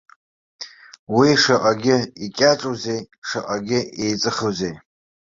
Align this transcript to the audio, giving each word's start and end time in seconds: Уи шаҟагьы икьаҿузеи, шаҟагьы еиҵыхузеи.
Уи 1.15 1.29
шаҟагьы 1.41 1.97
икьаҿузеи, 2.25 3.01
шаҟагьы 3.27 3.79
еиҵыхузеи. 4.03 4.75